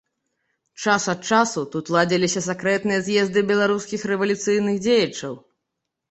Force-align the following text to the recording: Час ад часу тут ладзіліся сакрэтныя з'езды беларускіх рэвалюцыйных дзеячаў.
Час 0.83 1.03
ад 1.11 1.19
часу 1.33 1.61
тут 1.73 1.91
ладзіліся 1.95 2.41
сакрэтныя 2.45 2.99
з'езды 3.07 3.43
беларускіх 3.51 4.01
рэвалюцыйных 4.13 4.81
дзеячаў. 4.87 5.37